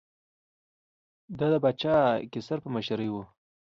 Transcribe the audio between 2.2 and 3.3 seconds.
قیصر په مشرۍ و